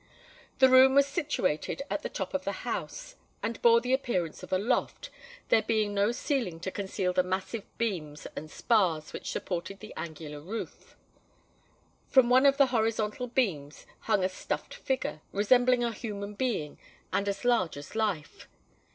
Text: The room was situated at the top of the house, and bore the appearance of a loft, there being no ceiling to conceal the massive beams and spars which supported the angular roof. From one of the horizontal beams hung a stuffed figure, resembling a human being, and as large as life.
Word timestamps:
The 0.57 0.67
room 0.67 0.95
was 0.95 1.05
situated 1.05 1.83
at 1.87 2.01
the 2.01 2.09
top 2.09 2.33
of 2.33 2.43
the 2.43 2.65
house, 2.65 3.17
and 3.43 3.61
bore 3.61 3.81
the 3.81 3.93
appearance 3.93 4.41
of 4.41 4.51
a 4.51 4.57
loft, 4.57 5.11
there 5.49 5.61
being 5.61 5.93
no 5.93 6.11
ceiling 6.11 6.59
to 6.61 6.71
conceal 6.71 7.13
the 7.13 7.21
massive 7.21 7.63
beams 7.77 8.25
and 8.35 8.49
spars 8.49 9.13
which 9.13 9.29
supported 9.31 9.79
the 9.79 9.93
angular 9.95 10.41
roof. 10.41 10.95
From 12.09 12.31
one 12.31 12.47
of 12.47 12.57
the 12.57 12.65
horizontal 12.73 13.27
beams 13.27 13.85
hung 13.99 14.23
a 14.23 14.29
stuffed 14.29 14.73
figure, 14.73 15.21
resembling 15.31 15.83
a 15.83 15.91
human 15.93 16.33
being, 16.33 16.79
and 17.13 17.29
as 17.29 17.45
large 17.45 17.77
as 17.77 17.93
life. 17.93 18.47